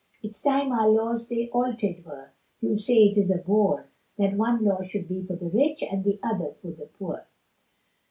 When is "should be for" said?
4.81-5.35